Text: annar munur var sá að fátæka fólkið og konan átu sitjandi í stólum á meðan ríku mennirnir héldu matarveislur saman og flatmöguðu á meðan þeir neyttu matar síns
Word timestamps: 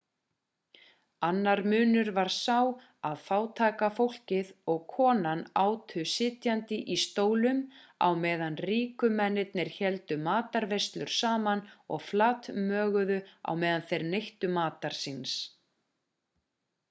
annar 1.25 1.59
munur 1.71 2.07
var 2.13 2.29
sá 2.35 2.53
að 3.09 3.19
fátæka 3.25 3.89
fólkið 3.97 4.47
og 4.73 4.79
konan 4.93 5.43
átu 5.63 6.05
sitjandi 6.13 6.79
í 6.95 6.97
stólum 7.03 7.59
á 8.07 8.09
meðan 8.23 8.57
ríku 8.69 9.09
mennirnir 9.19 9.71
héldu 9.75 10.17
matarveislur 10.29 11.13
saman 11.19 11.61
og 11.97 12.01
flatmöguðu 12.07 13.19
á 13.49 13.51
meðan 13.65 13.85
þeir 13.93 14.07
neyttu 14.15 14.51
matar 14.57 14.99
síns 15.05 15.37